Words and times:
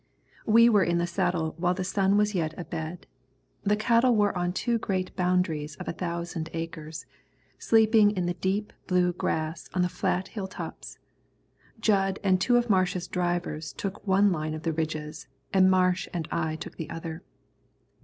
We 0.47 0.67
were 0.67 0.83
in 0.83 0.97
the 0.97 1.05
saddle 1.05 1.53
while 1.59 1.75
the 1.75 1.83
sun 1.83 2.17
was 2.17 2.33
yet 2.33 2.55
abed. 2.57 3.05
The 3.61 3.75
cattle 3.75 4.15
were 4.15 4.35
on 4.35 4.51
two 4.51 4.79
great 4.79 5.15
boundaries 5.15 5.75
of 5.75 5.87
a 5.87 5.91
thousand 5.93 6.49
acres, 6.53 7.05
sleeping 7.59 8.09
in 8.09 8.25
the 8.25 8.33
deep 8.33 8.73
blue 8.87 9.13
grass 9.13 9.69
on 9.75 9.83
the 9.83 9.89
flat 9.93 10.29
hill 10.29 10.47
tops. 10.47 10.97
Jud 11.79 12.17
and 12.23 12.41
two 12.41 12.57
of 12.57 12.67
Marsh's 12.67 13.07
drivers 13.07 13.73
took 13.73 14.07
one 14.07 14.31
line 14.31 14.55
of 14.55 14.63
the 14.63 14.73
ridges, 14.73 15.27
and 15.53 15.69
Marsh 15.69 16.07
and 16.15 16.27
I 16.31 16.55
took 16.55 16.77
the 16.77 16.89
other. 16.89 17.21